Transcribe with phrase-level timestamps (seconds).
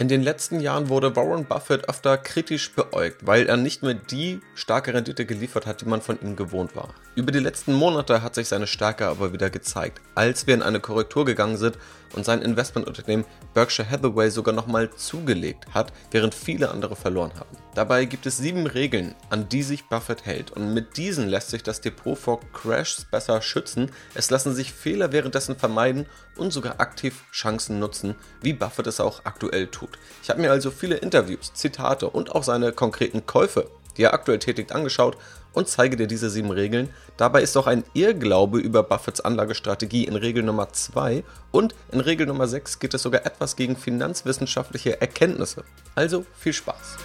[0.00, 4.40] In den letzten Jahren wurde Warren Buffett öfter kritisch beäugt, weil er nicht mehr die
[4.54, 6.94] starke Rendite geliefert hat, die man von ihm gewohnt war.
[7.16, 10.80] Über die letzten Monate hat sich seine Stärke aber wieder gezeigt, als wir in eine
[10.80, 11.76] Korrektur gegangen sind
[12.14, 17.56] und sein Investmentunternehmen Berkshire Hathaway sogar nochmal zugelegt hat, während viele andere verloren haben.
[17.74, 21.62] Dabei gibt es sieben Regeln, an die sich Buffett hält und mit diesen lässt sich
[21.62, 27.24] das Depot vor Crashs besser schützen, es lassen sich Fehler währenddessen vermeiden und sogar aktiv
[27.32, 29.98] Chancen nutzen, wie Buffett es auch aktuell tut.
[30.22, 34.38] Ich habe mir also viele Interviews, Zitate und auch seine konkreten Käufe, die er aktuell
[34.38, 35.16] tätigt, angeschaut
[35.52, 36.90] und zeige dir diese sieben Regeln.
[37.16, 42.26] Dabei ist auch ein Irrglaube über Buffets Anlagestrategie in Regel Nummer 2 und in Regel
[42.26, 45.64] Nummer 6 geht es sogar etwas gegen finanzwissenschaftliche Erkenntnisse.
[45.94, 46.96] Also viel Spaß!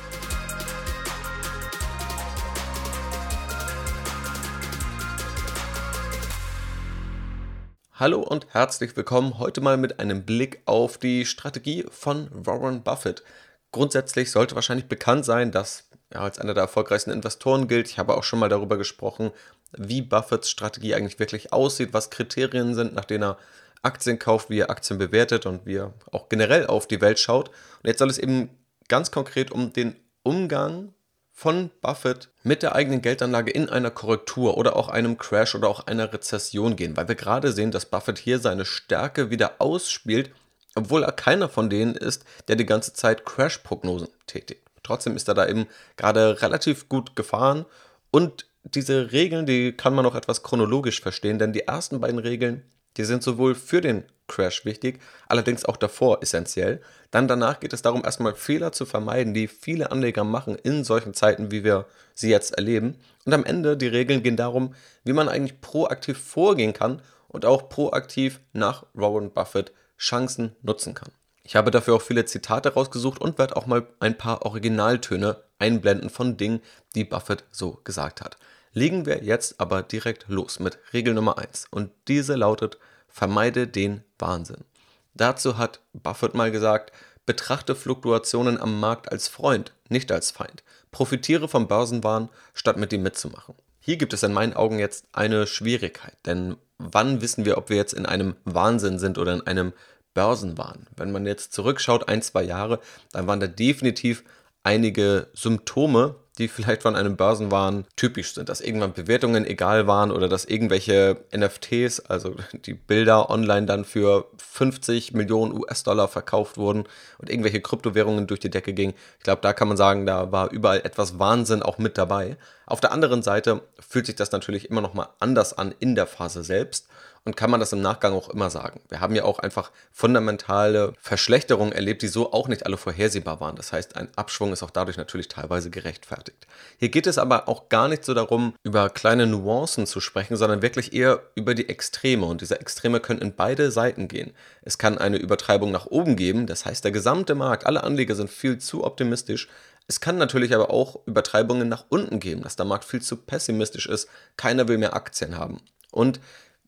[7.98, 13.24] Hallo und herzlich willkommen heute mal mit einem Blick auf die Strategie von Warren Buffett.
[13.72, 17.90] Grundsätzlich sollte wahrscheinlich bekannt sein, dass er als einer der erfolgreichsten Investoren gilt.
[17.90, 19.32] Ich habe auch schon mal darüber gesprochen,
[19.78, 23.38] wie Buffetts Strategie eigentlich wirklich aussieht, was Kriterien sind, nach denen er
[23.82, 27.50] Aktien kauft, wie er Aktien bewertet und wie er auch generell auf die Welt schaut.
[27.50, 28.50] Und jetzt soll es eben
[28.88, 30.94] ganz konkret um den Umgang
[31.32, 35.86] von Buffett mit der eigenen Geldanlage in einer Korrektur oder auch einem Crash oder auch
[35.86, 40.32] einer Rezession gehen, weil wir gerade sehen, dass Buffett hier seine Stärke wieder ausspielt,
[40.76, 44.65] obwohl er keiner von denen ist, der die ganze Zeit Crash-Prognosen tätigt.
[44.86, 47.66] Trotzdem ist er da eben gerade relativ gut gefahren
[48.12, 52.64] und diese Regeln, die kann man auch etwas chronologisch verstehen, denn die ersten beiden Regeln,
[52.98, 56.82] die sind sowohl für den Crash wichtig, allerdings auch davor essentiell.
[57.12, 61.14] Dann danach geht es darum, erstmal Fehler zu vermeiden, die viele Anleger machen in solchen
[61.14, 62.96] Zeiten, wie wir sie jetzt erleben.
[63.26, 67.70] Und am Ende, die Regeln gehen darum, wie man eigentlich proaktiv vorgehen kann und auch
[67.70, 71.12] proaktiv nach Warren Buffett Chancen nutzen kann.
[71.48, 76.10] Ich habe dafür auch viele Zitate rausgesucht und werde auch mal ein paar Originaltöne einblenden
[76.10, 76.60] von Dingen,
[76.96, 78.38] die Buffett so gesagt hat.
[78.74, 84.04] Legen wir jetzt aber direkt los mit Regel Nummer 1 und diese lautet, vermeide den
[84.18, 84.66] Wahnsinn.
[85.14, 86.92] Dazu hat Buffett mal gesagt,
[87.28, 90.64] betrachte Fluktuationen am Markt als Freund, nicht als Feind.
[90.90, 93.54] Profitiere vom Börsenwahn, statt mit ihm mitzumachen.
[93.80, 97.78] Hier gibt es in meinen Augen jetzt eine Schwierigkeit, denn wann wissen wir, ob wir
[97.78, 99.74] jetzt in einem Wahnsinn sind oder in einem
[100.16, 100.88] Börsenwahn?
[100.98, 102.80] Wenn man jetzt zurückschaut, ein, zwei Jahre,
[103.12, 104.24] dann waren da definitiv
[104.64, 110.28] einige Symptome, die vielleicht von einem Börsenwahn typisch sind, dass irgendwann Bewertungen egal waren oder
[110.28, 116.86] dass irgendwelche NFTs, also die Bilder online dann für 50 Millionen US-Dollar verkauft wurden
[117.20, 118.96] und irgendwelche Kryptowährungen durch die Decke gingen.
[119.18, 122.38] Ich glaube, da kann man sagen, da war überall etwas Wahnsinn auch mit dabei.
[122.66, 126.08] Auf der anderen Seite fühlt sich das natürlich immer noch mal anders an in der
[126.08, 126.88] Phase selbst
[127.26, 128.80] und kann man das im Nachgang auch immer sagen.
[128.88, 133.56] Wir haben ja auch einfach fundamentale Verschlechterungen erlebt, die so auch nicht alle vorhersehbar waren.
[133.56, 136.46] Das heißt, ein Abschwung ist auch dadurch natürlich teilweise gerechtfertigt.
[136.78, 140.62] Hier geht es aber auch gar nicht so darum, über kleine Nuancen zu sprechen, sondern
[140.62, 142.28] wirklich eher über die Extreme.
[142.28, 144.32] Und diese Extreme können in beide Seiten gehen.
[144.62, 148.30] Es kann eine Übertreibung nach oben geben, das heißt, der gesamte Markt, alle Anleger sind
[148.30, 149.50] viel zu optimistisch,
[149.88, 153.86] es kann natürlich aber auch Übertreibungen nach unten geben, dass der Markt viel zu pessimistisch
[153.86, 155.62] ist, keiner will mehr Aktien haben.
[155.92, 156.20] Und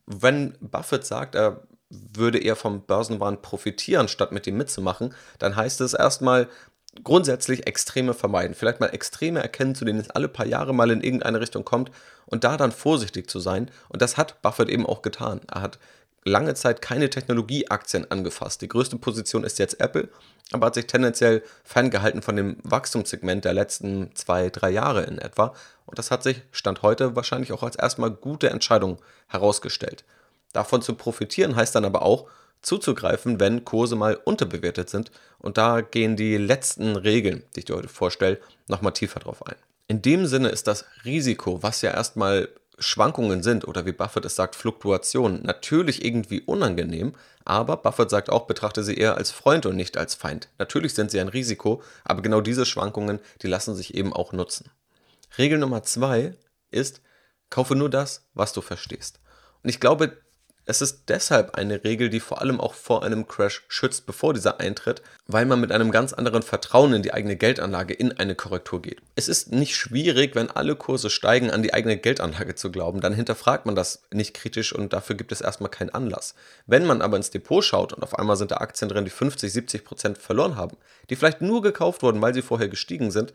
[0.07, 5.81] wenn Buffett sagt, er würde eher vom Börsenwahn profitieren, statt mit ihm mitzumachen, dann heißt
[5.81, 6.47] es erstmal
[7.03, 8.56] grundsätzlich Extreme vermeiden.
[8.56, 11.91] Vielleicht mal Extreme erkennen, zu denen es alle paar Jahre mal in irgendeine Richtung kommt
[12.25, 13.69] und da dann vorsichtig zu sein.
[13.90, 15.41] Und das hat Buffett eben auch getan.
[15.51, 15.79] Er hat
[16.27, 18.61] lange Zeit keine Technologieaktien angefasst.
[18.61, 20.09] Die größte Position ist jetzt Apple,
[20.51, 25.53] aber hat sich tendenziell ferngehalten von dem Wachstumssegment der letzten zwei, drei Jahre in etwa.
[25.85, 30.03] Und das hat sich Stand heute wahrscheinlich auch als erstmal gute Entscheidung herausgestellt.
[30.53, 32.27] Davon zu profitieren heißt dann aber auch,
[32.61, 35.11] zuzugreifen, wenn Kurse mal unterbewertet sind.
[35.39, 39.55] Und da gehen die letzten Regeln, die ich dir heute vorstelle, nochmal tiefer drauf ein.
[39.88, 42.49] In dem Sinne ist das Risiko, was ja erstmal
[42.79, 48.45] Schwankungen sind oder wie Buffett es sagt, Fluktuationen, natürlich irgendwie unangenehm, aber Buffett sagt auch,
[48.45, 50.49] betrachte sie eher als Freund und nicht als Feind.
[50.59, 54.69] Natürlich sind sie ein Risiko, aber genau diese Schwankungen, die lassen sich eben auch nutzen.
[55.38, 56.35] Regel Nummer zwei
[56.69, 57.01] ist,
[57.50, 59.19] kaufe nur das, was du verstehst.
[59.63, 60.18] Und ich glaube,
[60.69, 64.60] es ist deshalb eine Regel, die vor allem auch vor einem Crash schützt, bevor dieser
[64.60, 68.81] eintritt, weil man mit einem ganz anderen Vertrauen in die eigene Geldanlage in eine Korrektur
[68.81, 69.02] geht.
[69.16, 73.00] Es ist nicht schwierig, wenn alle Kurse steigen, an die eigene Geldanlage zu glauben.
[73.00, 76.36] Dann hinterfragt man das nicht kritisch und dafür gibt es erstmal keinen Anlass.
[76.66, 79.52] Wenn man aber ins Depot schaut und auf einmal sind da Aktien drin, die 50,
[79.52, 80.75] 70 Prozent verloren haben,
[81.10, 83.31] die vielleicht nur gekauft wurden, weil sie vorher gestiegen sind,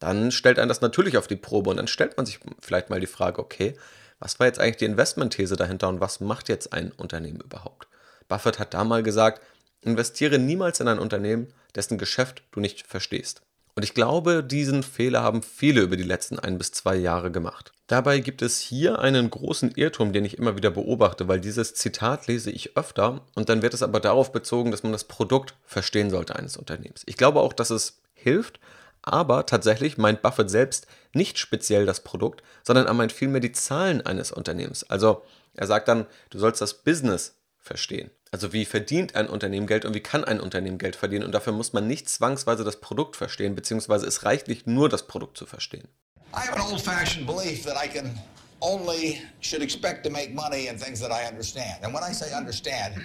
[0.00, 2.98] dann stellt einen das natürlich auf die Probe und dann stellt man sich vielleicht mal
[2.98, 3.76] die Frage, okay,
[4.24, 7.88] was war jetzt eigentlich die Investmentthese dahinter und was macht jetzt ein Unternehmen überhaupt?
[8.26, 9.42] Buffett hat da mal gesagt,
[9.82, 13.42] investiere niemals in ein Unternehmen, dessen Geschäft du nicht verstehst.
[13.76, 17.72] Und ich glaube, diesen Fehler haben viele über die letzten ein bis zwei Jahre gemacht.
[17.86, 22.26] Dabei gibt es hier einen großen Irrtum, den ich immer wieder beobachte, weil dieses Zitat
[22.26, 26.08] lese ich öfter und dann wird es aber darauf bezogen, dass man das Produkt verstehen
[26.08, 27.02] sollte eines Unternehmens.
[27.04, 28.58] Ich glaube auch, dass es hilft,
[29.04, 34.04] aber tatsächlich meint Buffett selbst nicht speziell das Produkt, sondern er meint vielmehr die Zahlen
[34.04, 34.88] eines Unternehmens.
[34.90, 35.22] Also
[35.54, 38.10] er sagt dann, du sollst das Business verstehen.
[38.30, 41.24] Also wie verdient ein Unternehmen Geld und wie kann ein Unternehmen Geld verdienen.
[41.24, 45.06] Und dafür muss man nicht zwangsweise das Produkt verstehen, beziehungsweise es reicht nicht nur das
[45.06, 45.86] Produkt zu verstehen.
[46.32, 48.18] I have an old-fashioned belief that I can
[48.60, 51.84] only should expect to make money in things that I understand.
[51.84, 52.96] And when I say understand,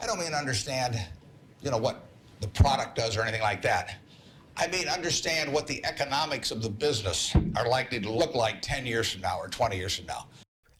[0.00, 0.94] I don't mean understand,
[1.62, 1.96] you know, what
[2.40, 3.90] the product does or anything like that.
[4.60, 8.86] I mean, understand what the economics of the business are likely to look like 10
[8.86, 10.26] years from now or 20 years from now.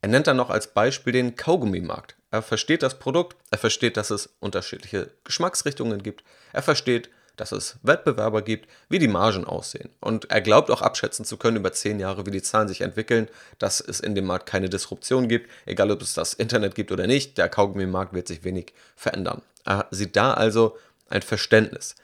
[0.02, 2.16] Er nennt dann noch als Beispiel den Kaugummimarkt.
[2.30, 7.78] Er versteht das Produkt, er versteht, dass es unterschiedliche Geschmacksrichtungen gibt, er versteht, dass es
[7.82, 9.90] Wettbewerber gibt, wie die Margen aussehen.
[10.00, 13.28] Und er glaubt auch abschätzen zu können über zehn Jahre, wie die Zahlen sich entwickeln,
[13.58, 17.06] dass es in dem Markt keine Disruption gibt, egal ob es das Internet gibt oder
[17.06, 19.42] nicht, der Kaugummimarkt wird sich wenig verändern.
[19.64, 20.76] Er sieht da also
[21.08, 21.94] ein Verständnis.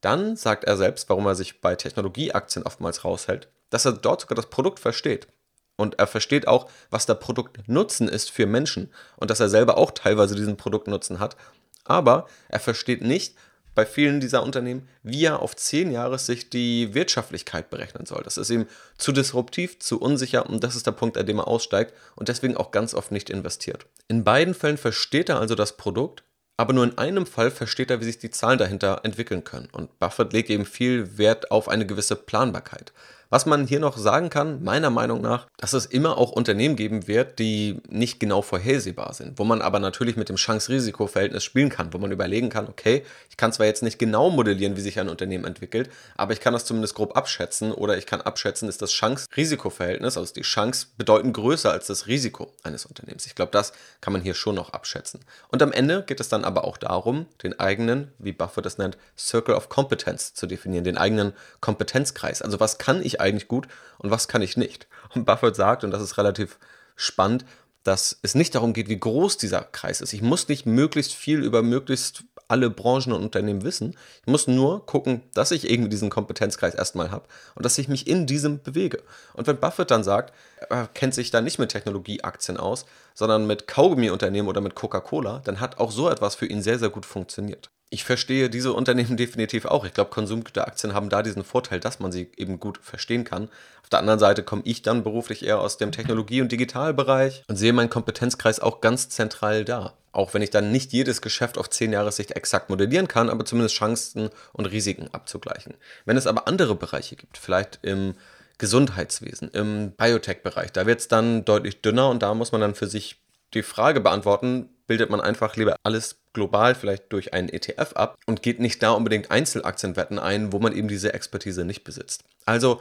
[0.00, 4.36] Dann sagt er selbst, warum er sich bei Technologieaktien oftmals raushält, dass er dort sogar
[4.36, 5.28] das Produkt versteht.
[5.76, 9.92] Und er versteht auch, was der Produktnutzen ist für Menschen und dass er selber auch
[9.92, 11.36] teilweise diesen Produktnutzen hat.
[11.84, 13.34] Aber er versteht nicht
[13.74, 18.22] bei vielen dieser Unternehmen, wie er auf zehn Jahressicht die Wirtschaftlichkeit berechnen soll.
[18.22, 18.66] Das ist ihm
[18.98, 22.56] zu disruptiv, zu unsicher und das ist der Punkt, an dem er aussteigt und deswegen
[22.56, 23.86] auch ganz oft nicht investiert.
[24.08, 26.24] In beiden Fällen versteht er also das Produkt,
[26.60, 29.70] aber nur in einem Fall versteht er, wie sich die Zahlen dahinter entwickeln können.
[29.72, 32.92] Und Buffett legt eben viel Wert auf eine gewisse Planbarkeit.
[33.32, 37.06] Was man hier noch sagen kann, meiner Meinung nach, dass es immer auch Unternehmen geben
[37.06, 41.92] wird, die nicht genau vorhersehbar sind, wo man aber natürlich mit dem Chance-Risiko-Verhältnis spielen kann,
[41.92, 45.08] wo man überlegen kann, okay, ich kann zwar jetzt nicht genau modellieren, wie sich ein
[45.08, 48.90] Unternehmen entwickelt, aber ich kann das zumindest grob abschätzen oder ich kann abschätzen, ist das
[48.90, 53.26] Chance-Risiko-Verhältnis, also die Chance bedeutend größer als das Risiko eines Unternehmens.
[53.26, 55.20] Ich glaube, das kann man hier schon noch abschätzen.
[55.50, 58.98] Und am Ende geht es dann aber auch darum, den eigenen, wie Buffett es nennt,
[59.16, 62.42] Circle of Competence zu definieren, den eigenen Kompetenzkreis.
[62.42, 63.68] Also was kann ich eigentlich gut
[63.98, 64.86] und was kann ich nicht.
[65.14, 66.58] Und Buffett sagt, und das ist relativ
[66.96, 67.44] spannend,
[67.82, 70.12] dass es nicht darum geht, wie groß dieser Kreis ist.
[70.12, 73.96] Ich muss nicht möglichst viel über möglichst alle Branchen und Unternehmen wissen.
[74.22, 78.06] Ich muss nur gucken, dass ich irgendwie diesen Kompetenzkreis erstmal habe und dass ich mich
[78.08, 79.02] in diesem bewege.
[79.34, 80.34] Und wenn Buffett dann sagt,
[80.68, 85.60] er kennt sich da nicht mit Technologieaktien aus, sondern mit Kaugummiunternehmen oder mit Coca-Cola, dann
[85.60, 89.66] hat auch so etwas für ihn sehr, sehr gut funktioniert ich verstehe diese Unternehmen definitiv
[89.66, 89.84] auch.
[89.84, 93.48] Ich glaube, Konsumgüteraktien haben da diesen Vorteil, dass man sie eben gut verstehen kann.
[93.82, 97.56] Auf der anderen Seite komme ich dann beruflich eher aus dem Technologie- und Digitalbereich und
[97.56, 99.94] sehe meinen Kompetenzkreis auch ganz zentral da.
[100.12, 103.44] Auch wenn ich dann nicht jedes Geschäft auf zehn Jahre Sicht exakt modellieren kann, aber
[103.44, 105.74] zumindest Chancen und Risiken abzugleichen.
[106.04, 108.14] Wenn es aber andere Bereiche gibt, vielleicht im
[108.58, 112.86] Gesundheitswesen, im Biotech-Bereich, da wird es dann deutlich dünner und da muss man dann für
[112.86, 113.20] sich
[113.54, 118.42] die Frage beantworten, bildet man einfach lieber alles global vielleicht durch einen ETF ab und
[118.42, 122.24] geht nicht da unbedingt Einzelaktienwetten ein, wo man eben diese Expertise nicht besitzt.
[122.44, 122.80] Also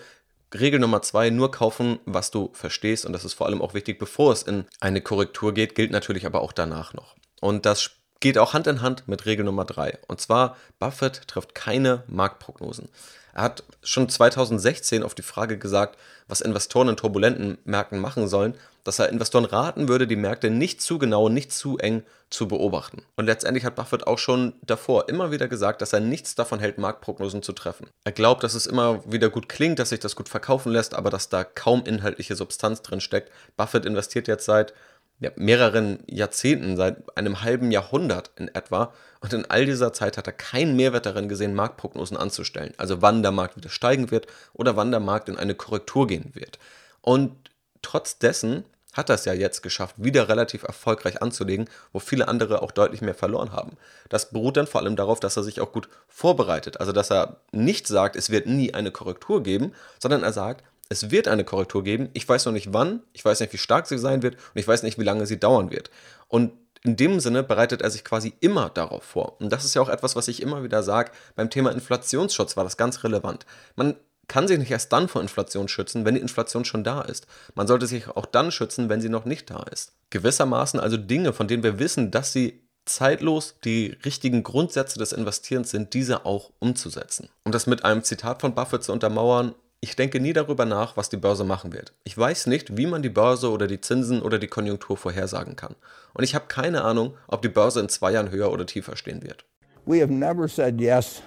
[0.52, 3.06] Regel Nummer zwei, nur kaufen, was du verstehst.
[3.06, 6.26] Und das ist vor allem auch wichtig, bevor es in eine Korrektur geht, gilt natürlich
[6.26, 7.16] aber auch danach noch.
[7.42, 10.00] Und das geht auch Hand in Hand mit Regel Nummer drei.
[10.08, 12.90] Und zwar, Buffett trifft keine Marktprognosen.
[13.36, 18.56] Er hat schon 2016 auf die Frage gesagt, was Investoren in turbulenten Märkten machen sollen,
[18.90, 23.04] dass er Investoren raten würde, die Märkte nicht zu genau, nicht zu eng zu beobachten.
[23.18, 26.80] Und letztendlich hat Buffett auch schon davor immer wieder gesagt, dass er nichts davon hält,
[26.80, 27.86] Marktprognosen zu treffen.
[28.04, 31.12] Er glaubt, dass es immer wieder gut klingt, dass sich das gut verkaufen lässt, aber
[31.12, 33.32] dass da kaum inhaltliche Substanz drin steckt.
[33.58, 34.74] Buffett investiert jetzt seit
[35.20, 38.92] ja, mehreren Jahrzehnten, seit einem halben Jahrhundert in etwa.
[39.20, 42.74] Und in all dieser Zeit hat er keinen Mehrwert darin gesehen, Marktprognosen anzustellen.
[42.78, 46.32] Also wann der Markt wieder steigen wird oder wann der Markt in eine Korrektur gehen
[46.34, 46.58] wird.
[47.02, 52.62] Und trotz dessen hat es ja jetzt geschafft, wieder relativ erfolgreich anzulegen, wo viele andere
[52.62, 53.78] auch deutlich mehr verloren haben.
[54.10, 56.80] Das beruht dann vor allem darauf, dass er sich auch gut vorbereitet.
[56.80, 61.12] Also dass er nicht sagt, es wird nie eine Korrektur geben, sondern er sagt, es
[61.12, 62.10] wird eine Korrektur geben.
[62.14, 64.68] Ich weiß noch nicht wann, ich weiß nicht, wie stark sie sein wird und ich
[64.68, 65.92] weiß nicht, wie lange sie dauern wird.
[66.28, 66.52] Und
[66.84, 69.40] in dem Sinne bereitet er sich quasi immer darauf vor.
[69.40, 71.12] Und das ist ja auch etwas, was ich immer wieder sage.
[71.36, 73.46] Beim Thema Inflationsschutz war das ganz relevant.
[73.76, 73.96] Man
[74.30, 77.28] kann sich nicht erst dann vor Inflation schützen, wenn die Inflation schon da ist.
[77.56, 79.92] Man sollte sich auch dann schützen, wenn sie noch nicht da ist.
[80.12, 85.72] Gewissermaßen also Dinge, von denen wir wissen, dass sie zeitlos die richtigen Grundsätze des Investierens
[85.72, 87.30] sind, diese auch umzusetzen.
[87.44, 91.10] Um das mit einem Zitat von Buffett zu untermauern, ich denke nie darüber nach, was
[91.10, 91.94] die Börse machen wird.
[92.04, 95.76] Ich weiß nicht, wie man die Börse oder die Zinsen oder die Konjunktur vorhersagen kann.
[96.14, 99.24] Und ich habe keine Ahnung, ob die Börse in zwei Jahren höher oder tiefer stehen
[99.24, 99.46] wird.
[99.86, 101.22] We have never said yes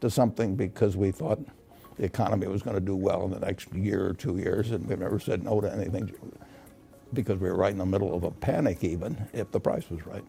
[0.00, 1.40] to something because we thought
[1.98, 4.88] the economy was going to do well in the next year or two years, and
[4.88, 6.12] we've never said no to anything
[7.12, 10.06] because we were right in the middle of a panic, even if the price was
[10.06, 10.24] right.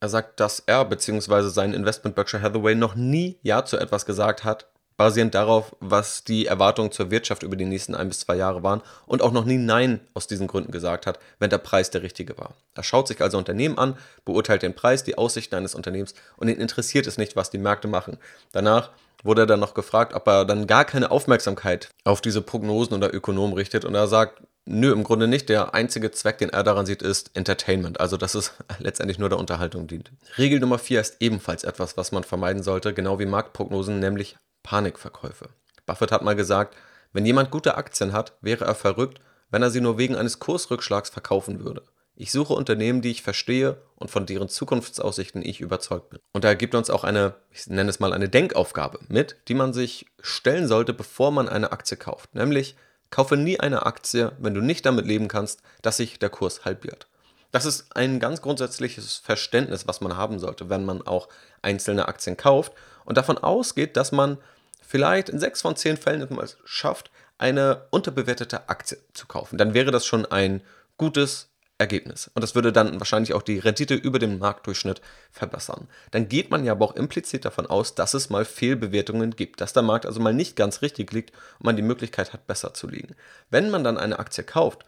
[0.00, 1.48] Er sagt, dass er bzw.
[1.48, 6.46] sein Investment Berkshire Hathaway noch nie Ja zu etwas gesagt hat, basierend darauf, was die
[6.46, 9.56] Erwartungen zur Wirtschaft über die nächsten ein bis zwei Jahre waren und auch noch nie
[9.56, 12.54] Nein aus diesen Gründen gesagt hat, wenn der Preis der richtige war.
[12.74, 16.60] Er schaut sich also Unternehmen an, beurteilt den Preis, die Aussichten eines Unternehmens und ihn
[16.60, 18.18] interessiert es nicht, was die Märkte machen.
[18.52, 18.90] Danach
[19.24, 23.12] wurde er dann noch gefragt, ob er dann gar keine Aufmerksamkeit auf diese Prognosen oder
[23.12, 25.50] Ökonomen richtet und er sagt, Nö, im Grunde nicht.
[25.50, 29.38] Der einzige Zweck, den er daran sieht, ist Entertainment, also dass es letztendlich nur der
[29.38, 30.10] Unterhaltung dient.
[30.38, 35.50] Regel Nummer 4 ist ebenfalls etwas, was man vermeiden sollte, genau wie Marktprognosen, nämlich Panikverkäufe.
[35.84, 36.76] Buffett hat mal gesagt,
[37.12, 41.10] wenn jemand gute Aktien hat, wäre er verrückt, wenn er sie nur wegen eines Kursrückschlags
[41.10, 41.82] verkaufen würde.
[42.16, 46.20] Ich suche Unternehmen, die ich verstehe und von deren Zukunftsaussichten ich überzeugt bin.
[46.32, 49.72] Und er gibt uns auch eine, ich nenne es mal eine Denkaufgabe mit, die man
[49.72, 52.34] sich stellen sollte, bevor man eine Aktie kauft.
[52.34, 52.76] Nämlich,
[53.14, 57.06] Kaufe nie eine Aktie, wenn du nicht damit leben kannst, dass sich der Kurs halbiert.
[57.52, 61.28] Das ist ein ganz grundsätzliches Verständnis, was man haben sollte, wenn man auch
[61.62, 62.72] einzelne Aktien kauft
[63.04, 64.38] und davon ausgeht, dass man
[64.84, 69.58] vielleicht in sechs von zehn Fällen es schafft, eine unterbewertete Aktie zu kaufen.
[69.58, 70.60] Dann wäre das schon ein
[70.96, 71.53] gutes
[71.84, 72.30] Ergebnis.
[72.34, 75.86] Und das würde dann wahrscheinlich auch die Rendite über dem Marktdurchschnitt verbessern.
[76.10, 79.74] Dann geht man ja aber auch implizit davon aus, dass es mal Fehlbewertungen gibt, dass
[79.74, 82.88] der Markt also mal nicht ganz richtig liegt und man die Möglichkeit hat, besser zu
[82.88, 83.14] liegen.
[83.50, 84.84] Wenn man dann eine Aktie kauft,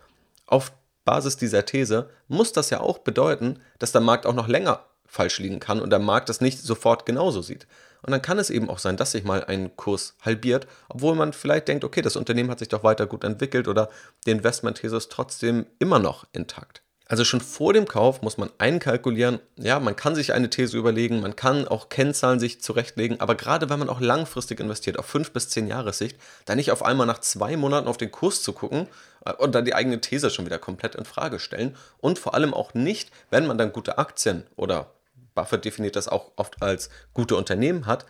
[0.47, 0.73] auf
[1.05, 5.39] Basis dieser These, muss das ja auch bedeuten, dass der Markt auch noch länger falsch
[5.39, 7.67] liegen kann und der Markt das nicht sofort genauso sieht.
[8.03, 11.33] Und dann kann es eben auch sein, dass sich mal ein Kurs halbiert, obwohl man
[11.33, 13.89] vielleicht denkt, okay, das Unternehmen hat sich doch weiter gut entwickelt oder
[14.27, 16.83] die Investment-These ist trotzdem immer noch intakt.
[17.09, 21.21] Also schon vor dem Kauf muss man einkalkulieren, ja, man kann sich eine These überlegen,
[21.21, 25.31] man kann auch Kennzahlen sich zurechtlegen, aber gerade wenn man auch langfristig investiert, auf fünf
[25.31, 28.53] bis zehn Jahre Sicht, dann nicht auf einmal nach zwei Monaten auf den Kurs zu
[28.53, 28.89] gucken
[29.25, 31.77] äh, und dann die eigene These schon wieder komplett in Frage stellen.
[31.99, 34.91] Und vor allem auch nicht, wenn man dann gute Aktien oder
[35.37, 38.05] Buffett definiert das auch oft als gute Unternehmen hat,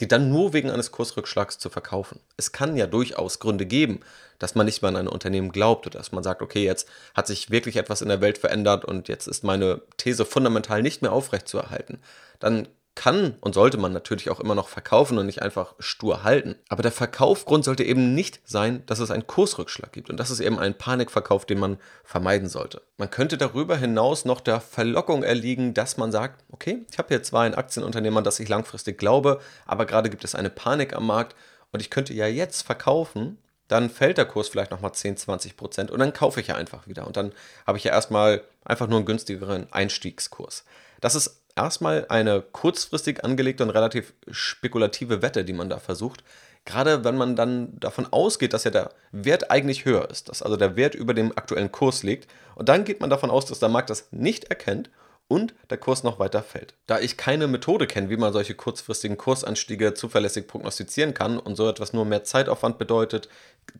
[0.00, 2.20] die dann nur wegen eines Kursrückschlags zu verkaufen.
[2.36, 4.00] Es kann ja durchaus Gründe geben,
[4.38, 7.26] dass man nicht mehr an ein Unternehmen glaubt oder dass man sagt, okay, jetzt hat
[7.26, 11.12] sich wirklich etwas in der Welt verändert und jetzt ist meine These fundamental nicht mehr
[11.12, 11.98] aufrechtzuerhalten.
[12.38, 16.56] Dann kann und sollte man natürlich auch immer noch verkaufen und nicht einfach stur halten.
[16.68, 20.10] Aber der Verkaufgrund sollte eben nicht sein, dass es einen Kursrückschlag gibt.
[20.10, 22.82] Und das ist eben ein Panikverkauf, den man vermeiden sollte.
[22.96, 27.22] Man könnte darüber hinaus noch der Verlockung erliegen, dass man sagt, okay, ich habe hier
[27.22, 31.36] zwar ein Aktienunternehmen, das ich langfristig glaube, aber gerade gibt es eine Panik am Markt
[31.70, 33.38] und ich könnte ja jetzt verkaufen,
[33.68, 36.88] dann fällt der Kurs vielleicht nochmal 10, 20 Prozent und dann kaufe ich ja einfach
[36.88, 37.06] wieder.
[37.06, 37.32] Und dann
[37.64, 40.64] habe ich ja erstmal einfach nur einen günstigeren Einstiegskurs.
[41.00, 46.22] Das ist erstmal eine kurzfristig angelegte und relativ spekulative Wette, die man da versucht.
[46.64, 50.56] Gerade wenn man dann davon ausgeht, dass ja der Wert eigentlich höher ist, dass also
[50.56, 52.30] der Wert über dem aktuellen Kurs liegt.
[52.54, 54.90] Und dann geht man davon aus, dass der Markt das nicht erkennt
[55.28, 56.74] und der Kurs noch weiter fällt.
[56.86, 61.68] Da ich keine Methode kenne, wie man solche kurzfristigen Kursanstiege zuverlässig prognostizieren kann und so
[61.68, 63.28] etwas nur mehr Zeitaufwand bedeutet,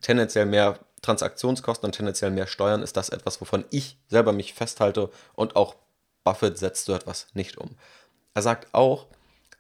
[0.01, 5.11] tendenziell mehr Transaktionskosten und tendenziell mehr Steuern, ist das etwas, wovon ich selber mich festhalte
[5.35, 5.77] und auch
[6.25, 7.77] Buffett setzt so etwas nicht um.
[8.35, 9.07] Er sagt auch,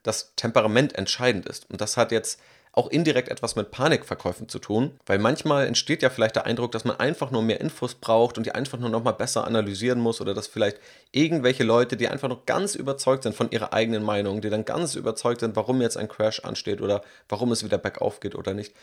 [0.02, 1.70] dass Temperament entscheidend ist.
[1.70, 2.40] Und das hat jetzt
[2.72, 6.84] auch indirekt etwas mit Panikverkäufen zu tun, weil manchmal entsteht ja vielleicht der Eindruck, dass
[6.84, 10.20] man einfach nur mehr Infos braucht und die einfach nur noch mal besser analysieren muss
[10.20, 10.78] oder dass vielleicht
[11.10, 14.94] irgendwelche Leute, die einfach noch ganz überzeugt sind von ihrer eigenen Meinung, die dann ganz
[14.94, 18.74] überzeugt sind, warum jetzt ein Crash ansteht oder warum es wieder bergauf geht oder nicht,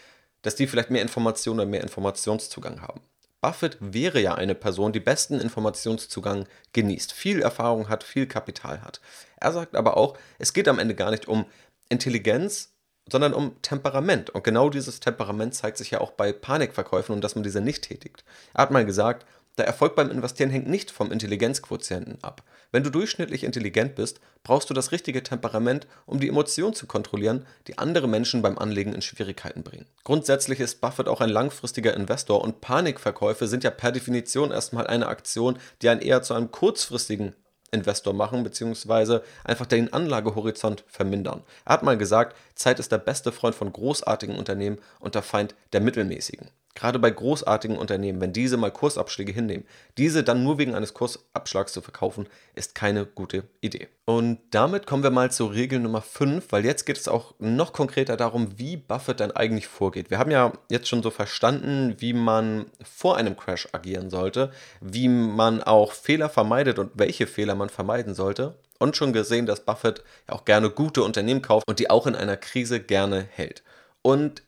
[0.42, 3.02] dass die vielleicht mehr Informationen oder mehr Informationszugang haben.
[3.42, 9.02] Buffett wäre ja eine Person, die besten Informationszugang genießt, viel Erfahrung hat, viel Kapital hat.
[9.38, 11.46] Er sagt aber auch, es geht am Ende gar nicht um
[11.90, 12.76] Intelligenz,
[13.08, 14.32] sondern um Temperament.
[14.32, 17.84] Und genau dieses Temperament zeigt sich ja auch bei Panikverkäufen und dass man diese nicht
[17.84, 18.24] tätigt.
[18.54, 19.26] Er hat mal gesagt,
[19.58, 22.44] der Erfolg beim Investieren hängt nicht vom Intelligenzquotienten ab.
[22.72, 27.46] Wenn du durchschnittlich intelligent bist, brauchst du das richtige Temperament, um die Emotionen zu kontrollieren,
[27.68, 29.86] die andere Menschen beim Anlegen in Schwierigkeiten bringen.
[30.04, 35.08] Grundsätzlich ist Buffett auch ein langfristiger Investor und Panikverkäufe sind ja per Definition erstmal eine
[35.08, 37.34] Aktion, die einen eher zu einem kurzfristigen
[37.72, 41.44] Investor machen, beziehungsweise einfach den Anlagehorizont vermindern.
[41.66, 45.56] Er hat mal gesagt, Zeit ist der beste Freund von großartigen Unternehmen und der Feind
[45.74, 46.50] der mittelmäßigen.
[46.76, 49.66] Gerade bei großartigen Unternehmen, wenn diese mal Kursabschläge hinnehmen,
[49.98, 53.88] diese dann nur wegen eines Kursabschlags zu verkaufen, ist keine gute Idee.
[54.04, 57.72] Und damit kommen wir mal zur Regel Nummer 5, weil jetzt geht es auch noch
[57.72, 60.10] konkreter darum, wie Buffett dann eigentlich vorgeht.
[60.10, 65.08] Wir haben ja jetzt schon so verstanden, wie man vor einem Crash agieren sollte, wie
[65.08, 68.54] man auch Fehler vermeidet und welche Fehler man vermeiden sollte.
[68.80, 72.16] Und schon gesehen, dass Buffett ja auch gerne gute Unternehmen kauft und die auch in
[72.16, 73.64] einer Krise gerne hält.
[74.02, 74.44] Und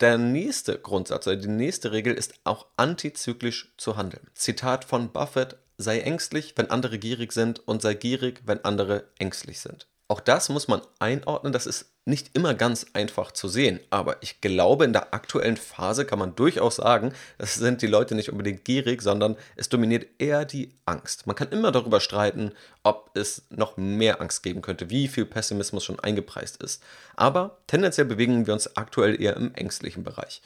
[0.00, 4.28] der nächste Grundsatz oder die nächste Regel ist auch antizyklisch zu handeln.
[4.34, 9.60] Zitat von Buffett: Sei ängstlich, wenn andere gierig sind, und sei gierig, wenn andere ängstlich
[9.60, 9.86] sind.
[10.12, 11.54] Auch das muss man einordnen.
[11.54, 13.80] Das ist nicht immer ganz einfach zu sehen.
[13.88, 18.14] Aber ich glaube, in der aktuellen Phase kann man durchaus sagen, das sind die Leute
[18.14, 21.26] nicht unbedingt gierig, sondern es dominiert eher die Angst.
[21.26, 22.52] Man kann immer darüber streiten,
[22.82, 26.82] ob es noch mehr Angst geben könnte, wie viel Pessimismus schon eingepreist ist.
[27.16, 30.42] Aber tendenziell bewegen wir uns aktuell eher im ängstlichen Bereich.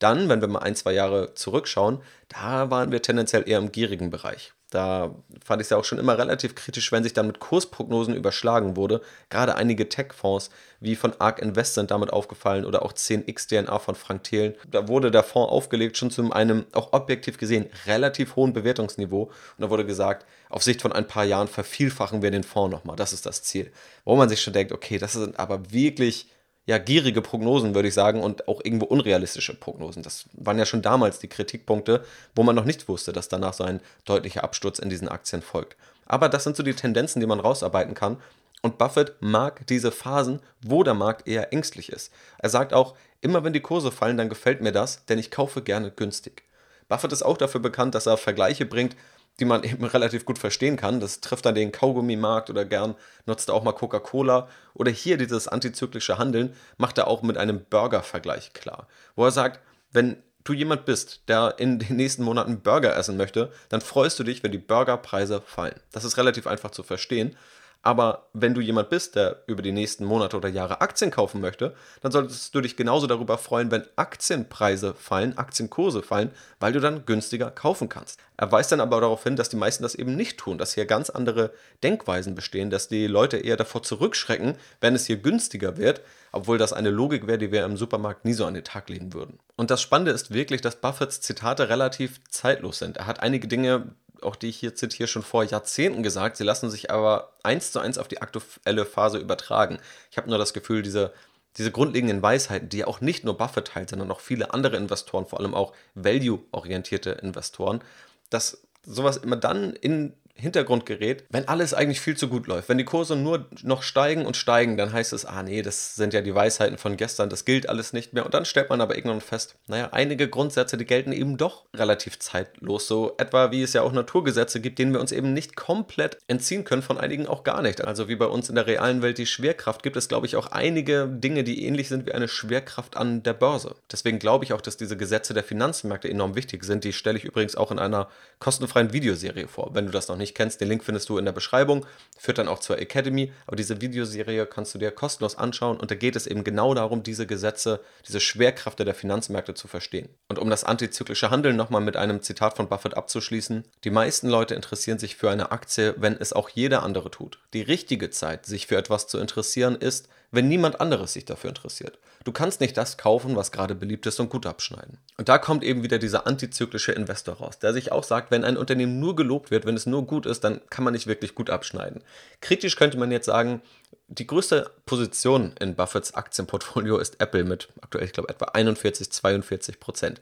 [0.00, 4.10] Dann, wenn wir mal ein, zwei Jahre zurückschauen, da waren wir tendenziell eher im gierigen
[4.10, 4.52] Bereich.
[4.70, 8.14] Da fand ich es ja auch schon immer relativ kritisch, wenn sich dann mit Kursprognosen
[8.14, 9.02] überschlagen wurde.
[9.28, 13.96] Gerade einige Tech-Fonds wie von ARK Invest sind damit aufgefallen oder auch 10x DNA von
[13.96, 14.54] Frank Thelen.
[14.70, 19.24] Da wurde der Fonds aufgelegt schon zu einem auch objektiv gesehen relativ hohen Bewertungsniveau.
[19.24, 22.94] Und da wurde gesagt, auf Sicht von ein paar Jahren vervielfachen wir den Fonds nochmal.
[22.94, 23.72] Das ist das Ziel.
[24.04, 26.28] Wo man sich schon denkt, okay, das sind aber wirklich
[26.66, 30.02] ja, gierige Prognosen, würde ich sagen, und auch irgendwo unrealistische Prognosen.
[30.02, 33.64] Das waren ja schon damals die Kritikpunkte, wo man noch nicht wusste, dass danach so
[33.64, 35.76] ein deutlicher Absturz in diesen Aktien folgt.
[36.06, 38.18] Aber das sind so die Tendenzen, die man rausarbeiten kann.
[38.62, 42.12] Und Buffett mag diese Phasen, wo der Markt eher ängstlich ist.
[42.38, 45.62] Er sagt auch, immer wenn die Kurse fallen, dann gefällt mir das, denn ich kaufe
[45.62, 46.44] gerne günstig.
[46.88, 48.96] Buffett ist auch dafür bekannt, dass er Vergleiche bringt
[49.40, 51.00] die man eben relativ gut verstehen kann.
[51.00, 52.94] Das trifft dann den Kaugummimarkt oder gern
[53.26, 54.48] nutzt er auch mal Coca-Cola.
[54.74, 59.60] Oder hier dieses antizyklische Handeln macht er auch mit einem Burger-Vergleich klar, wo er sagt,
[59.92, 64.24] wenn du jemand bist, der in den nächsten Monaten Burger essen möchte, dann freust du
[64.24, 65.78] dich, wenn die Burgerpreise fallen.
[65.92, 67.36] Das ist relativ einfach zu verstehen.
[67.82, 71.74] Aber wenn du jemand bist, der über die nächsten Monate oder Jahre Aktien kaufen möchte,
[72.02, 77.06] dann solltest du dich genauso darüber freuen, wenn Aktienpreise fallen, Aktienkurse fallen, weil du dann
[77.06, 78.20] günstiger kaufen kannst.
[78.36, 80.84] Er weist dann aber darauf hin, dass die meisten das eben nicht tun, dass hier
[80.84, 86.02] ganz andere Denkweisen bestehen, dass die Leute eher davor zurückschrecken, wenn es hier günstiger wird,
[86.32, 89.14] obwohl das eine Logik wäre, die wir im Supermarkt nie so an den Tag legen
[89.14, 89.38] würden.
[89.56, 92.98] Und das Spannende ist wirklich, dass Buffets Zitate relativ zeitlos sind.
[92.98, 96.36] Er hat einige Dinge auch die ich hier zitiere, schon vor Jahrzehnten gesagt.
[96.36, 99.78] Sie lassen sich aber eins zu eins auf die aktuelle Phase übertragen.
[100.10, 101.12] Ich habe nur das Gefühl, diese,
[101.56, 105.26] diese grundlegenden Weisheiten, die ja auch nicht nur Buffett teilt, sondern auch viele andere Investoren,
[105.26, 107.82] vor allem auch value-orientierte Investoren,
[108.30, 112.68] dass sowas immer dann in Hintergrund gerät, wenn alles eigentlich viel zu gut läuft.
[112.68, 116.14] Wenn die Kurse nur noch steigen und steigen, dann heißt es, ah nee, das sind
[116.14, 118.24] ja die Weisheiten von gestern, das gilt alles nicht mehr.
[118.24, 122.18] Und dann stellt man aber irgendwann fest, naja, einige Grundsätze, die gelten eben doch relativ
[122.18, 122.86] zeitlos.
[122.86, 126.64] So etwa wie es ja auch Naturgesetze gibt, denen wir uns eben nicht komplett entziehen
[126.64, 127.84] können, von einigen auch gar nicht.
[127.84, 130.46] Also wie bei uns in der realen Welt die Schwerkraft, gibt es, glaube ich, auch
[130.48, 133.74] einige Dinge, die ähnlich sind wie eine Schwerkraft an der Börse.
[133.90, 136.84] Deswegen glaube ich auch, dass diese Gesetze der Finanzmärkte enorm wichtig sind.
[136.84, 140.29] Die stelle ich übrigens auch in einer kostenfreien Videoserie vor, wenn du das noch nicht
[140.30, 143.32] nicht kennst, den Link findest du in der Beschreibung, führt dann auch zur Academy.
[143.46, 147.02] Aber diese Videoserie kannst du dir kostenlos anschauen und da geht es eben genau darum,
[147.02, 150.08] diese Gesetze, diese Schwerkräfte der Finanzmärkte zu verstehen.
[150.28, 154.54] Und um das antizyklische Handeln nochmal mit einem Zitat von Buffett abzuschließen, die meisten Leute
[154.54, 157.40] interessieren sich für eine Aktie, wenn es auch jeder andere tut.
[157.52, 161.98] Die richtige Zeit, sich für etwas zu interessieren, ist, wenn niemand anderes sich dafür interessiert.
[162.24, 164.98] Du kannst nicht das kaufen, was gerade beliebt ist und gut abschneiden.
[165.16, 168.56] Und da kommt eben wieder dieser antizyklische Investor raus, der sich auch sagt, wenn ein
[168.56, 171.50] Unternehmen nur gelobt wird, wenn es nur gut ist, dann kann man nicht wirklich gut
[171.50, 172.04] abschneiden.
[172.40, 173.62] Kritisch könnte man jetzt sagen,
[174.08, 179.80] die größte Position in Buffets Aktienportfolio ist Apple mit aktuell, ich glaube, etwa 41, 42
[179.80, 180.20] Prozent.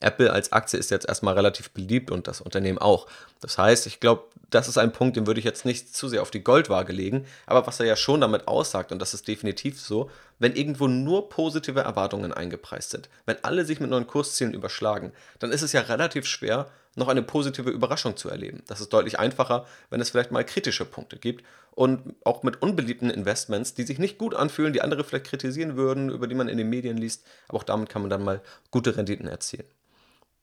[0.00, 3.06] Apple als Aktie ist jetzt erstmal relativ beliebt und das Unternehmen auch.
[3.40, 6.22] Das heißt, ich glaube, das ist ein Punkt, den würde ich jetzt nicht zu sehr
[6.22, 7.26] auf die Goldwaage legen.
[7.46, 11.28] Aber was er ja schon damit aussagt, und das ist definitiv so, wenn irgendwo nur
[11.28, 15.82] positive Erwartungen eingepreist sind, wenn alle sich mit neuen Kurszielen überschlagen, dann ist es ja
[15.82, 18.62] relativ schwer, noch eine positive Überraschung zu erleben.
[18.66, 23.10] Das ist deutlich einfacher, wenn es vielleicht mal kritische Punkte gibt und auch mit unbeliebten
[23.10, 26.58] Investments, die sich nicht gut anfühlen, die andere vielleicht kritisieren würden, über die man in
[26.58, 28.40] den Medien liest, aber auch damit kann man dann mal
[28.72, 29.66] gute Renditen erzielen.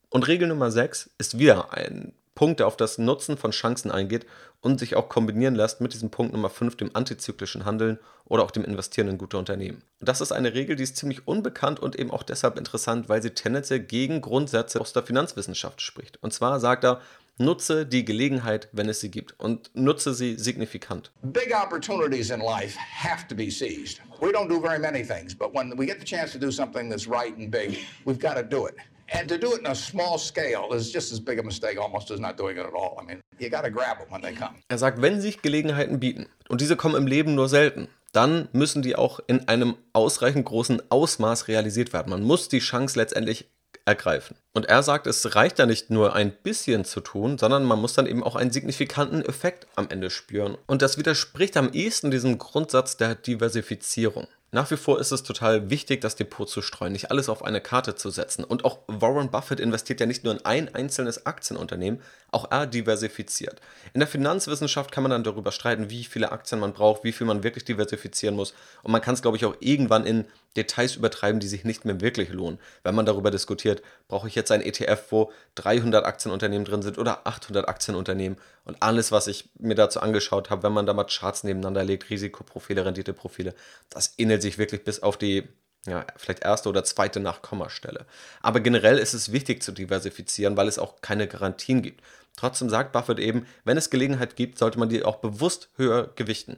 [0.09, 4.25] Und Regel Nummer 6 ist wieder ein Punkt, der auf das Nutzen von Chancen eingeht
[4.61, 8.51] und sich auch kombinieren lässt mit diesem Punkt Nummer 5, dem antizyklischen Handeln oder auch
[8.51, 9.81] dem Investieren in gute Unternehmen.
[9.99, 13.21] Und das ist eine Regel, die ist ziemlich unbekannt und eben auch deshalb interessant, weil
[13.21, 16.21] sie tendenziell gegen Grundsätze aus der Finanzwissenschaft spricht.
[16.23, 17.01] Und zwar sagt er,
[17.37, 21.11] nutze die Gelegenheit, wenn es sie gibt und nutze sie signifikant.
[21.23, 23.99] Big opportunities in life have to be seized.
[24.21, 26.89] We don't do very many things, but when we get the chance to do something
[26.89, 28.75] that's right and big, we've got to do it.
[29.11, 32.11] And to do it in a small scale is just as big a mistake almost
[32.11, 32.97] as not doing it at all.
[33.01, 34.55] I mean, you got to grab them when they come.
[34.67, 38.81] Er sagt, wenn sich Gelegenheiten bieten, und diese kommen im Leben nur selten, dann müssen
[38.81, 42.09] die auch in einem ausreichend großen Ausmaß realisiert werden.
[42.09, 43.49] Man muss die Chance letztendlich
[43.85, 44.35] ergreifen.
[44.53, 47.93] Und er sagt, es reicht ja nicht nur ein bisschen zu tun, sondern man muss
[47.93, 50.57] dann eben auch einen signifikanten Effekt am Ende spüren.
[50.67, 54.27] Und das widerspricht am ehesten diesem Grundsatz der Diversifizierung.
[54.51, 57.59] Nach wie vor ist es total wichtig, das Depot zu streuen, nicht alles auf eine
[57.59, 58.45] Karte zu setzen.
[58.45, 63.59] Und auch Warren Buffett investiert ja nicht nur in ein einzelnes Aktienunternehmen, auch er diversifiziert.
[63.93, 67.27] In der Finanzwissenschaft kann man dann darüber streiten, wie viele Aktien man braucht, wie viel
[67.27, 68.53] man wirklich diversifizieren muss.
[68.83, 72.01] Und man kann es, glaube ich, auch irgendwann in Details übertreiben, die sich nicht mehr
[72.01, 72.59] wirklich lohnen.
[72.83, 77.27] Wenn man darüber diskutiert, brauche ich jetzt ein ETF, wo 300 Aktienunternehmen drin sind oder
[77.27, 78.37] 800 Aktienunternehmen.
[78.65, 82.09] Und alles, was ich mir dazu angeschaut habe, wenn man da mal Charts nebeneinander legt,
[82.09, 83.53] Risikoprofile, Renditeprofile,
[83.89, 85.47] das ähnelt sich wirklich bis auf die
[85.85, 88.05] ja, vielleicht erste oder zweite Nachkommastelle.
[88.41, 92.01] Aber generell ist es wichtig zu diversifizieren, weil es auch keine Garantien gibt.
[92.35, 96.57] Trotzdem sagt Buffett eben, wenn es Gelegenheit gibt, sollte man die auch bewusst höher gewichten.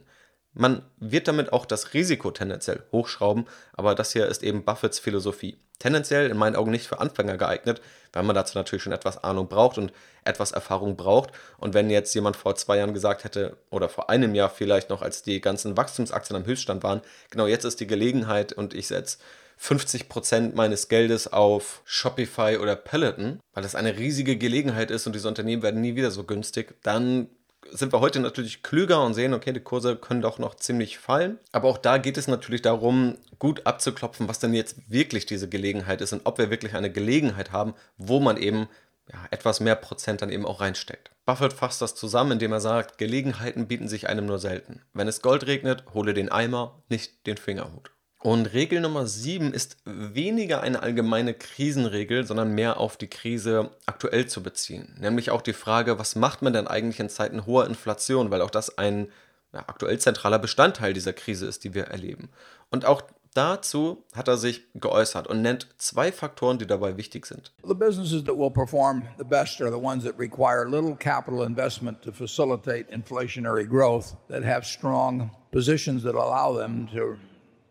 [0.52, 5.58] Man wird damit auch das Risiko tendenziell hochschrauben, aber das hier ist eben Buffets Philosophie.
[5.78, 7.80] Tendenziell in meinen Augen nicht für Anfänger geeignet,
[8.12, 9.92] weil man dazu natürlich schon etwas Ahnung braucht und
[10.24, 11.30] etwas Erfahrung braucht.
[11.56, 15.00] Und wenn jetzt jemand vor zwei Jahren gesagt hätte, oder vor einem Jahr vielleicht noch,
[15.00, 19.18] als die ganzen Wachstumsaktien am Höchststand waren, genau jetzt ist die Gelegenheit und ich setze
[19.60, 25.28] 50% meines Geldes auf Shopify oder Peloton, weil das eine riesige Gelegenheit ist und diese
[25.28, 27.28] Unternehmen werden nie wieder so günstig, dann
[27.70, 31.38] sind wir heute natürlich klüger und sehen, okay, die Kurse können doch noch ziemlich fallen.
[31.52, 36.00] Aber auch da geht es natürlich darum, gut abzuklopfen, was denn jetzt wirklich diese Gelegenheit
[36.00, 38.68] ist und ob wir wirklich eine Gelegenheit haben, wo man eben
[39.12, 41.10] ja, etwas mehr Prozent dann eben auch reinsteckt.
[41.26, 44.82] Buffett fasst das zusammen, indem er sagt, Gelegenheiten bieten sich einem nur selten.
[44.92, 47.90] Wenn es Gold regnet, hole den Eimer, nicht den Fingerhut.
[48.22, 54.26] Und Regel Nummer 7 ist weniger eine allgemeine Krisenregel, sondern mehr auf die Krise aktuell
[54.26, 54.94] zu beziehen.
[55.00, 58.50] Nämlich auch die Frage, was macht man denn eigentlich in Zeiten hoher Inflation, weil auch
[58.50, 59.08] das ein
[59.54, 62.28] ja, aktuell zentraler Bestandteil dieser Krise ist, die wir erleben.
[62.70, 63.00] Und auch
[63.32, 67.52] dazu hat er sich geäußert und nennt zwei Faktoren, die dabei wichtig sind.
[67.66, 72.02] The businesses that will perform the best are the ones that require little capital investment
[72.02, 77.16] to facilitate inflationary growth, that have strong positions that allow them to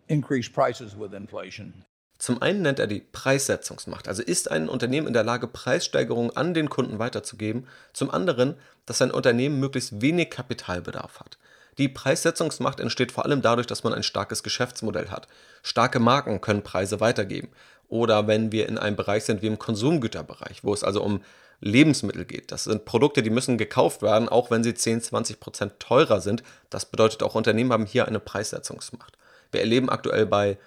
[0.09, 1.85] increase prices with inflation.
[2.17, 6.53] Zum einen nennt er die Preissetzungsmacht, also ist ein Unternehmen in der Lage, Preissteigerungen an
[6.53, 7.65] den Kunden weiterzugeben.
[7.93, 11.37] Zum anderen, dass ein Unternehmen möglichst wenig Kapitalbedarf hat.
[11.77, 15.29] Die Preissetzungsmacht entsteht vor allem dadurch, dass man ein starkes Geschäftsmodell hat.
[15.63, 17.47] Starke Marken können Preise weitergeben.
[17.87, 21.21] Oder wenn wir in einem Bereich sind wie im Konsumgüterbereich, wo es also um
[21.61, 22.51] Lebensmittel geht.
[22.51, 26.43] Das sind Produkte, die müssen gekauft werden, auch wenn sie 10, 20 Prozent teurer sind.
[26.69, 29.17] Das bedeutet, auch Unternehmen haben hier eine Preissetzungsmacht.
[29.51, 30.57] Wir erleben aktuell bei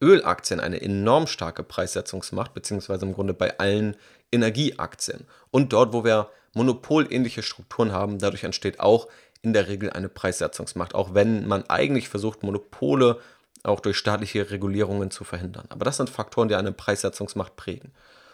[0.00, 3.96] Ölaktien eine enorm starke Preissetzungsmacht, beziehungsweise im Grunde bei allen
[4.32, 5.26] Energieaktien.
[5.50, 9.08] Und dort, wo wir monopolähnliche Strukturen haben, dadurch entsteht auch
[9.42, 13.18] in der Regel eine Preissetzungsmacht, auch wenn man eigentlich versucht, Monopole
[13.64, 15.66] auch durch staatliche Regulierungen zu verhindern.
[15.68, 17.92] Aber das sind Faktoren, die eine Preissetzungsmacht prägen.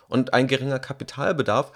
[0.09, 1.73] Und ein geringer Kapitalbedarf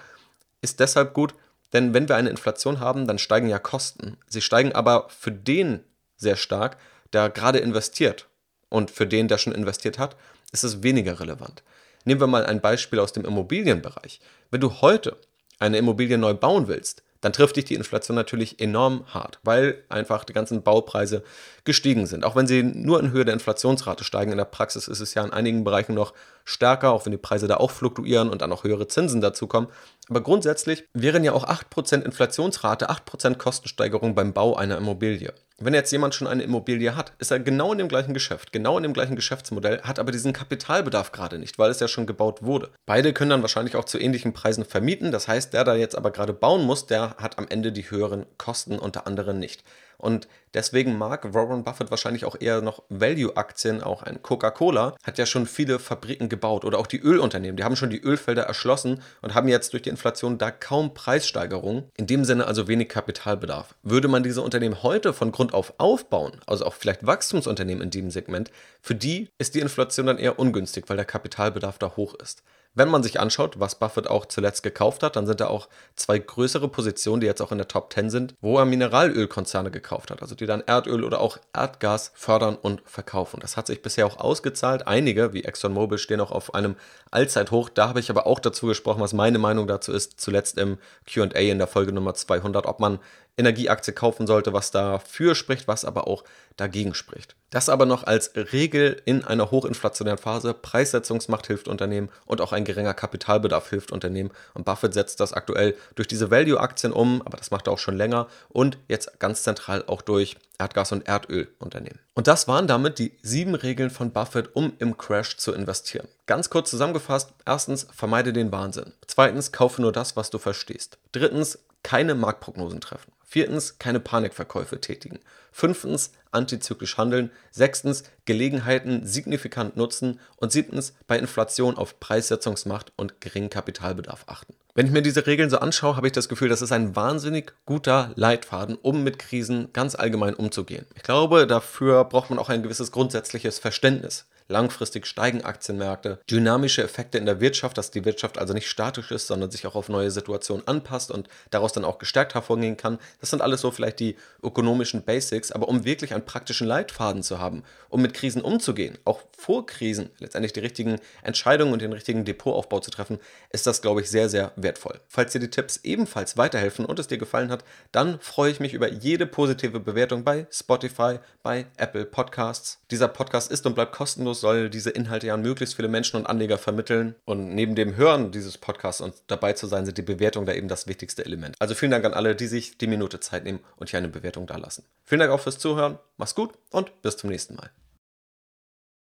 [0.61, 1.35] ist deshalb gut,
[1.71, 4.17] denn wenn wir eine Inflation haben, dann steigen ja Kosten.
[4.27, 5.83] Sie steigen aber für den
[6.17, 6.77] sehr stark,
[7.13, 8.27] der gerade investiert
[8.69, 10.15] und für den, der schon investiert hat,
[10.51, 11.63] ist es weniger relevant.
[12.05, 14.19] Nehmen wir mal ein Beispiel aus dem Immobilienbereich.
[14.51, 15.17] Wenn du heute
[15.59, 20.25] eine Immobilie neu bauen willst, dann trifft dich die Inflation natürlich enorm hart, weil einfach
[20.25, 21.23] die ganzen Baupreise
[21.63, 22.25] gestiegen sind.
[22.25, 25.23] Auch wenn sie nur in Höhe der Inflationsrate steigen, in der Praxis ist es ja
[25.23, 28.63] in einigen Bereichen noch stärker, auch wenn die Preise da auch fluktuieren und dann noch
[28.63, 29.69] höhere Zinsen dazukommen.
[30.09, 35.33] Aber grundsätzlich wären ja auch 8% Inflationsrate, 8% Kostensteigerung beim Bau einer Immobilie.
[35.59, 38.75] Wenn jetzt jemand schon eine Immobilie hat, ist er genau in dem gleichen Geschäft, genau
[38.75, 42.43] in dem gleichen Geschäftsmodell, hat aber diesen Kapitalbedarf gerade nicht, weil es ja schon gebaut
[42.43, 42.69] wurde.
[42.85, 45.11] Beide können dann wahrscheinlich auch zu ähnlichen Preisen vermieten.
[45.11, 48.25] Das heißt, der da jetzt aber gerade bauen muss, der hat am Ende die höheren
[48.37, 49.63] Kosten, unter anderem nicht.
[49.97, 55.25] Und deswegen mag Warren Buffett wahrscheinlich auch eher noch Value-Aktien, auch ein Coca-Cola hat ja
[55.25, 59.33] schon viele Fabriken gebaut oder auch die Ölunternehmen, die haben schon die Ölfelder erschlossen und
[59.33, 63.75] haben jetzt durch die Inflation da kaum Preissteigerungen, in dem Sinne also wenig Kapitalbedarf.
[63.83, 68.11] Würde man diese Unternehmen heute von Grund auf aufbauen, also auch vielleicht Wachstumsunternehmen in diesem
[68.11, 68.51] Segment,
[68.81, 72.43] für die ist die Inflation dann eher ungünstig, weil der Kapitalbedarf da hoch ist.
[72.75, 76.17] Wenn man sich anschaut, was Buffett auch zuletzt gekauft hat, dann sind da auch zwei
[76.17, 80.23] größere Positionen, die jetzt auch in der Top 10 sind, wo er Mineralölkonzerne gekauft hat,
[80.23, 83.39] also die dann Erdöl oder auch Erdgas fördern und verkaufen.
[83.41, 84.87] Das hat sich bisher auch ausgezahlt.
[84.87, 86.75] Einige, wie ExxonMobil, stehen auch auf einem
[87.11, 87.69] Allzeithoch.
[87.69, 91.25] Da habe ich aber auch dazu gesprochen, was meine Meinung dazu ist, zuletzt im QA
[91.25, 92.97] in der Folge Nummer 200, ob man
[93.37, 96.23] Energieaktie kaufen sollte, was dafür spricht, was aber auch
[96.55, 97.35] dagegen spricht.
[97.49, 100.53] Das aber noch als Regel in einer hochinflationären Phase.
[100.53, 104.31] Preissetzungsmacht hilft Unternehmen und auch ein geringer Kapitalbedarf hilft Unternehmen.
[104.53, 107.97] Und Buffett setzt das aktuell durch diese Value-Aktien um, aber das macht er auch schon
[107.97, 111.99] länger und jetzt ganz zentral auch durch Erdgas- und Erdölunternehmen.
[112.13, 116.07] Und das waren damit die sieben Regeln von Buffett, um im Crash zu investieren.
[116.25, 118.93] Ganz kurz zusammengefasst, erstens, vermeide den Wahnsinn.
[119.07, 120.97] Zweitens, kaufe nur das, was du verstehst.
[121.11, 123.11] Drittens, keine Marktprognosen treffen.
[123.23, 125.19] Viertens, keine Panikverkäufe tätigen.
[125.51, 127.31] Fünftens, antizyklisch handeln.
[127.51, 130.19] Sechstens, Gelegenheiten signifikant nutzen.
[130.37, 134.53] Und siebtens, bei Inflation auf Preissetzungsmacht und geringen Kapitalbedarf achten.
[134.75, 137.53] Wenn ich mir diese Regeln so anschaue, habe ich das Gefühl, das ist ein wahnsinnig
[137.65, 140.85] guter Leitfaden, um mit Krisen ganz allgemein umzugehen.
[140.95, 147.17] Ich glaube, dafür braucht man auch ein gewisses grundsätzliches Verständnis Langfristig steigen Aktienmärkte, dynamische Effekte
[147.17, 150.11] in der Wirtschaft, dass die Wirtschaft also nicht statisch ist, sondern sich auch auf neue
[150.11, 152.99] Situationen anpasst und daraus dann auch gestärkt hervorgehen kann.
[153.19, 157.39] Das sind alles so vielleicht die ökonomischen Basics, aber um wirklich einen praktischen Leitfaden zu
[157.39, 162.25] haben, um mit Krisen umzugehen, auch vor Krisen letztendlich die richtigen Entscheidungen und den richtigen
[162.25, 163.19] Depotaufbau zu treffen,
[163.51, 164.99] ist das, glaube ich, sehr, sehr wertvoll.
[165.07, 168.73] Falls dir die Tipps ebenfalls weiterhelfen und es dir gefallen hat, dann freue ich mich
[168.73, 172.79] über jede positive Bewertung bei Spotify, bei Apple Podcasts.
[172.91, 176.17] Dieser Podcast ist und bleibt kostenlos kostenlos, soll diese Inhalte ja an möglichst viele Menschen
[176.17, 177.15] und Anleger vermitteln.
[177.25, 180.67] Und neben dem Hören dieses Podcasts und dabei zu sein, sind die Bewertungen da eben
[180.67, 181.55] das wichtigste Element.
[181.59, 184.47] Also vielen Dank an alle, die sich die Minute Zeit nehmen und hier eine Bewertung
[184.47, 184.83] da lassen.
[185.03, 185.99] Vielen Dank auch fürs Zuhören.
[186.17, 187.69] Mach's gut und bis zum nächsten Mal.